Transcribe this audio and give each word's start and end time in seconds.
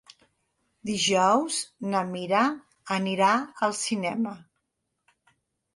Dijous 0.89 1.59
na 1.93 2.03
Mira 2.15 2.41
anirà 2.99 3.31
al 3.69 3.79
cinema. 3.83 4.37